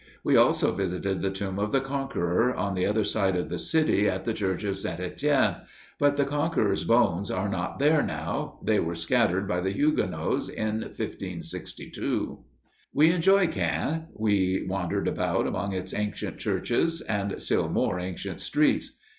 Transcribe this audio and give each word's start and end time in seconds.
We 0.23 0.35
also 0.35 0.73
visited 0.73 1.21
the 1.21 1.29
tomb 1.29 1.59
of 1.59 1.71
the 1.71 1.79
Conqueror, 1.79 2.55
on 2.55 2.73
the 2.73 2.87
other 2.87 3.03
side 3.03 3.35
of 3.35 3.49
the 3.49 3.59
city 3.59 4.09
at 4.09 4.25
the 4.25 4.33
church 4.33 4.63
of 4.63 4.79
St. 4.79 4.99
Etienne. 4.99 5.57
But 5.99 6.17
the 6.17 6.25
Conqueror's 6.25 6.83
bones 6.85 7.29
are 7.29 7.47
not 7.47 7.77
there 7.77 8.01
now; 8.01 8.59
they 8.63 8.79
were 8.79 8.95
scattered 8.95 9.47
by 9.47 9.61
the 9.61 9.69
Huguenots 9.69 10.49
in 10.49 10.81
1562. 10.81 12.39
We 12.91 13.11
enjoyed 13.11 13.51
Caen. 13.51 14.07
We 14.15 14.65
wandered 14.67 15.07
about 15.07 15.45
among 15.45 15.73
its 15.73 15.93
ancient 15.93 16.39
churches 16.39 17.01
and 17.01 17.39
still 17.39 17.69
more 17.69 17.99
ancient 17.99 18.39
streets. 18.39 18.97